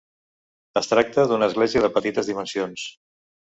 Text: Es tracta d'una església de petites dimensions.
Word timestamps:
Es 0.81 0.89
tracta 0.93 1.25
d'una 1.31 1.49
església 1.53 1.83
de 1.85 1.91
petites 1.99 2.31
dimensions. 2.33 2.89